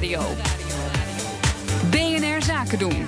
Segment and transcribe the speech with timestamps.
[0.00, 0.36] Nieuwsradio.
[1.90, 3.06] BNR Zaken doen.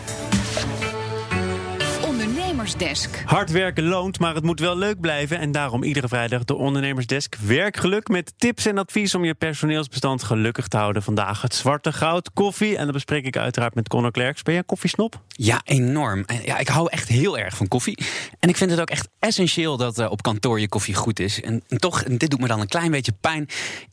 [2.06, 3.22] Ondernemersdesk.
[3.24, 5.38] Hard werken loont, maar het moet wel leuk blijven.
[5.38, 8.08] En daarom iedere vrijdag de Ondernemersdesk Werkgeluk.
[8.08, 11.02] Met tips en advies om je personeelsbestand gelukkig te houden.
[11.02, 12.76] Vandaag het zwarte goud, koffie.
[12.76, 14.42] En dat bespreek ik uiteraard met Conor Klerks.
[14.42, 15.20] Ben jij koffiesnop?
[15.28, 16.22] Ja, enorm.
[16.26, 17.98] En Ja, ik hou echt heel erg van koffie.
[18.40, 21.40] En ik vind het ook echt essentieel dat eh, op kantoor je koffie goed is.
[21.40, 23.48] En, en toch, en dit doet me dan een klein beetje pijn.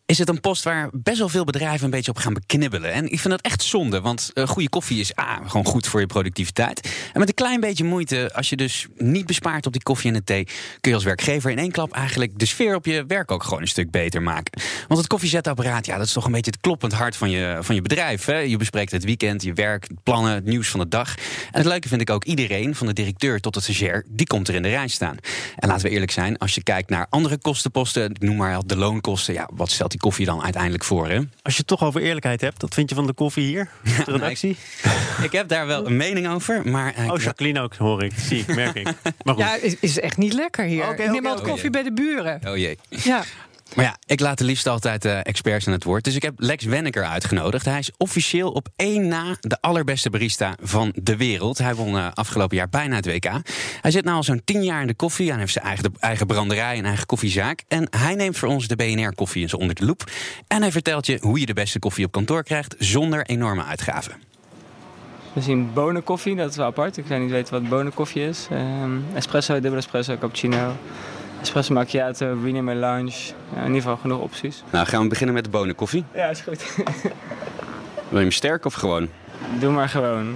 [0.09, 2.91] Is het een post waar best wel veel bedrijven een beetje op gaan beknibbelen?
[2.91, 5.99] En ik vind dat echt zonde, want eh, goede koffie is ah, gewoon goed voor
[5.99, 7.09] je productiviteit.
[7.13, 10.15] En met een klein beetje moeite, als je dus niet bespaart op die koffie en
[10.15, 10.43] de thee,
[10.81, 13.61] kun je als werkgever in één klap eigenlijk de sfeer op je werk ook gewoon
[13.61, 14.61] een stuk beter maken.
[14.87, 17.75] Want het koffiezetapparaat, ja, dat is toch een beetje het kloppend hart van je, van
[17.75, 18.25] je bedrijf.
[18.25, 18.37] Hè?
[18.37, 21.15] Je bespreekt het weekend, je werk, plannen, het nieuws van de dag.
[21.51, 24.47] En het leuke vind ik ook, iedereen, van de directeur tot de stagiair, die komt
[24.47, 25.17] er in de rij staan.
[25.55, 29.33] En laten we eerlijk zijn, als je kijkt naar andere kostenposten, noem maar de loonkosten,
[29.33, 31.07] ja, wat stelt die koffie dan uiteindelijk voor?
[31.09, 31.15] Hè?
[31.41, 33.69] Als je het toch over eerlijkheid hebt, wat vind je van de koffie hier?
[34.05, 34.57] De redactie?
[35.23, 36.93] Ik heb daar wel een mening over, maar...
[36.95, 38.11] eh, Oh, Jacqueline ook, hoor ik.
[38.17, 38.87] Zie ik, merk ik.
[39.23, 39.43] Maar goed.
[39.43, 40.99] Ja, is, is echt niet lekker hier.
[40.99, 42.41] Ik neem altijd koffie bij de buren.
[42.47, 42.77] Oh jee.
[42.89, 43.23] Ja.
[43.75, 46.03] Maar ja, ik laat de liefst altijd eh, experts aan het woord.
[46.03, 47.65] Dus ik heb Lex Wenneker uitgenodigd.
[47.65, 51.57] Hij is officieel op één na de allerbeste barista van de wereld.
[51.57, 53.29] Hij won eh, afgelopen jaar bijna het WK.
[53.81, 55.29] Hij zit nu al zo'n tien jaar in de koffie.
[55.29, 57.63] Hij heeft zijn eigen, eigen branderij en eigen koffiezaak.
[57.67, 60.03] En hij neemt voor ons de BNR-koffie eens onder de loep.
[60.47, 64.13] En hij vertelt je hoe je de beste koffie op kantoor krijgt zonder enorme uitgaven.
[65.33, 66.97] We zien bonenkoffie, dat is wel apart.
[66.97, 68.47] Ik zou niet weten wat bonenkoffie is.
[68.51, 70.75] Ehm, espresso, dubbel espresso, cappuccino.
[71.41, 73.11] Espresso macchiato, wiener melange.
[73.53, 74.63] Ja, in ieder geval genoeg opties.
[74.71, 76.03] Nou, gaan we beginnen met de bonenkoffie.
[76.13, 76.63] Ja, is goed.
[78.09, 79.07] Wil je hem sterk of gewoon?
[79.59, 80.35] Doe maar gewoon.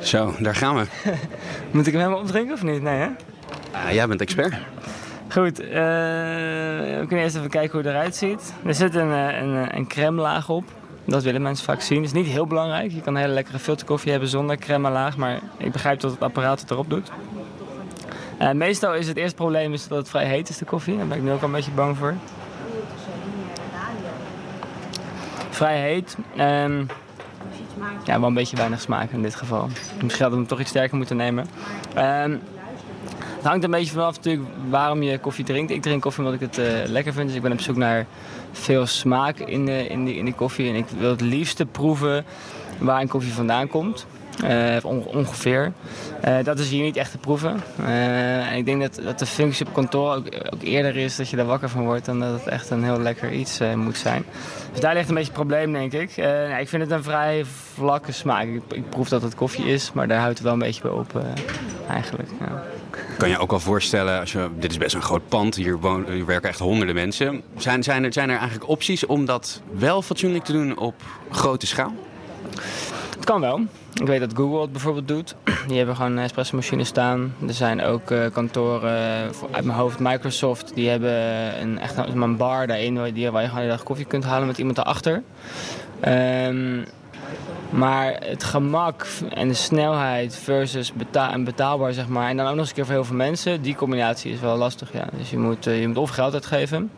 [0.00, 0.86] Zo, daar gaan we.
[1.72, 2.82] Moet ik hem helemaal opdrinken of niet?
[2.82, 3.08] Nee, hè?
[3.70, 4.54] Ah, jij bent expert.
[5.34, 8.54] Goed, eh, we kunnen eerst even kijken hoe het eruit ziet.
[8.64, 10.64] Er zit een, eh, een, eh, een crème laag op.
[11.04, 11.96] Dat willen mensen vaak zien.
[11.96, 12.92] Dat is niet heel belangrijk.
[12.92, 15.16] Je kan een hele lekkere filterkoffie hebben zonder crème laag.
[15.16, 17.10] Maar ik begrijp dat het apparaat het erop doet.
[18.52, 20.96] Meestal is het eerste probleem is dat het vrij heet is, de koffie.
[20.96, 22.14] Daar ben ik nu ook al een beetje bang voor.
[25.50, 26.16] Vrij heet.
[26.36, 26.84] Ehm,
[28.04, 29.68] ja, wel een beetje weinig smaak in dit geval.
[30.02, 31.46] Misschien hadden we hem toch iets sterker moeten nemen.
[31.94, 32.36] Ehm,
[33.44, 35.70] het hangt een beetje vanaf natuurlijk waarom je koffie drinkt.
[35.70, 37.26] Ik drink koffie omdat ik het eh, lekker vind.
[37.26, 38.06] Dus ik ben op zoek naar
[38.52, 40.68] veel smaak in, de, in, die, in koffie.
[40.68, 42.24] En ik wil het liefste proeven
[42.78, 44.06] waar een koffie vandaan komt.
[44.82, 45.72] On- ongeveer.
[46.20, 47.62] Eh, dat is hier niet echt te proeven.
[47.86, 50.26] En ik denk dat, dat de functie op kantoor ook,
[50.62, 53.32] eerder is dat je er wakker van wordt dan dat het echt een heel lekker
[53.32, 54.24] iets moet zijn.
[54.72, 56.10] Dus daar ligt een beetje het probleem, denk ik.
[56.10, 57.44] Ja, ik vind het een vrij
[57.74, 58.46] vlakke smaak.
[58.46, 60.90] Ik, ik proef dat het koffie is, maar daar houdt het wel een beetje bij
[60.90, 61.22] op,
[61.88, 62.28] eigenlijk.
[62.40, 62.62] Ja.
[63.16, 66.12] Kan je ook wel voorstellen, als je, dit is best een groot pand, hier, wonen,
[66.12, 67.42] hier werken echt honderden mensen.
[67.56, 70.94] Zijn, zijn, er, zijn er eigenlijk opties om dat wel fatsoenlijk te doen op
[71.30, 71.92] grote schaal?
[73.16, 73.60] Het kan wel.
[73.94, 75.34] Ik weet dat Google het bijvoorbeeld doet.
[75.68, 77.34] Die hebben gewoon espresso machines staan.
[77.46, 81.12] Er zijn ook eh, kantoren, voor- uit mijn hoofd Microsoft, die hebben
[81.60, 84.78] een, echt een, bar daarin waar, je gewoon de dag koffie kunt halen met iemand
[84.78, 85.22] erachter.
[86.00, 86.82] Ehm,
[87.70, 92.28] maar het gemak en de snelheid versus en betaalbaar, zeg maar.
[92.28, 93.62] En dan ook nog eens een keer voor heel veel mensen.
[93.62, 95.06] Die combinatie is wel lastig, ja.
[95.18, 96.90] Dus je moet, eh, je moet of geld uitgeven.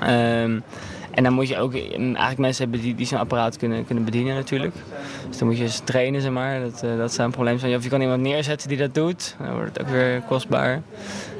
[0.00, 0.60] Ehm,
[1.10, 4.04] en dan moet je ook eh, eigenlijk mensen hebben die, die zo'n apparaat kunnen, kunnen
[4.04, 4.74] bedienen natuurlijk.
[5.28, 6.60] Dus dan moet je ze trainen, zeg maar.
[6.60, 7.74] Dat, eh, dat zou een probleem zijn.
[7.74, 9.36] Of je kan iemand neerzetten die dat doet.
[9.38, 10.82] Dan wordt het ook weer kostbaar.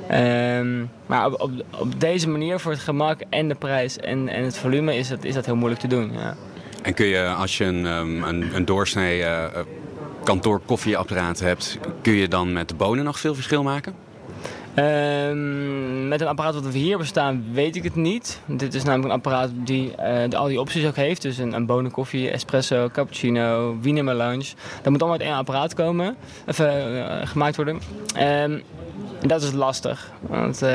[0.09, 4.45] Ehm, maar op, op, op deze manier, voor het gemak en de prijs en, en
[4.45, 6.13] het volume, is dat, is dat heel moeilijk te doen.
[6.13, 6.37] Ja.
[6.83, 9.51] En kun je, als je een, ehm, een, een doorsnee eh, eh,
[10.25, 13.95] kantoor koffieapparaat hebt, kun je dan met de bonen nog veel verschil maken?
[14.75, 18.41] Ehm, met een apparaat wat we hier bestaan, weet ik het niet.
[18.47, 21.23] Dit is namelijk een apparaat die eh, al die opties ook heeft.
[21.23, 24.45] Dus een, een bonenkoffie, espresso, cappuccino, wiener melange.
[24.83, 26.17] Dat moet allemaal uit één apparaat komen,
[26.47, 26.63] of,
[27.25, 27.81] gemaakt worden.
[28.15, 28.59] Ehm,
[29.23, 30.11] en dat is lastig.
[30.21, 30.73] Want eh,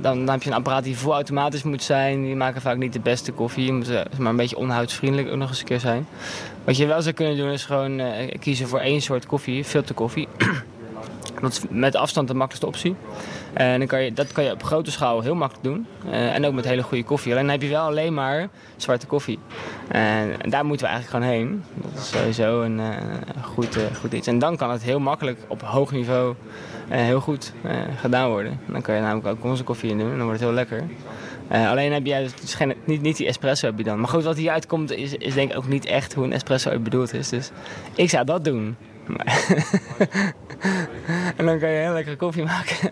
[0.00, 2.22] dan, dan heb je een apparaat die volautomatisch moet zijn.
[2.22, 3.64] Die maken vaak niet de beste koffie.
[3.64, 6.06] Je moet eh, maar een beetje onhoudsvriendelijk ook nog eens een keer zijn.
[6.64, 10.28] Wat je wel zou kunnen doen is gewoon eh, kiezen voor één soort koffie, filterkoffie.
[11.40, 12.96] Dat is met afstand de makkelijkste optie.
[13.52, 15.86] En dan kan je, dat kan je op grote schaal heel makkelijk doen.
[16.10, 17.32] Eh, en ook met hele goede koffie.
[17.32, 19.38] Alleen dan heb je wel alleen maar zwarte koffie.
[19.88, 21.64] En, daar moeten we eigenlijk gewoon heen.
[21.74, 22.96] Dat is sowieso een eh,
[23.42, 24.26] goed, eh, goed iets.
[24.26, 26.34] En dan kan het heel makkelijk op hoog niveau
[26.88, 27.52] heel goed
[27.96, 28.52] gedaan worden.
[28.66, 30.58] En dan kan je namelijk ook onze koffie in doen en dan wordt het heel
[30.58, 30.84] lekker.
[31.48, 34.00] Alleen heb jij dus niet, niet die espresso heb je dan.
[34.00, 36.78] Maar goed, wat hier uitkomt is, is denk ik ook niet echt hoe een espresso
[36.78, 37.28] bedoeld is.
[37.28, 37.50] Dus
[37.94, 38.76] ik zou dat doen.
[41.36, 42.90] en dan kan je heel lekkere koffie maken.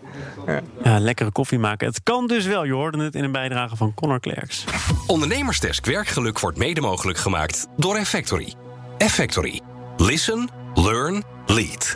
[0.83, 1.87] Ja, lekkere koffie maken.
[1.87, 2.65] Het kan dus wel.
[2.65, 4.65] Je hoorde het in een bijdrage van Connor Klerks.
[5.07, 8.55] Ondernemersdesk Werkgeluk wordt mede mogelijk gemaakt door Effectory.
[8.99, 9.61] Effectory.
[9.97, 11.95] Listen, learn, lead.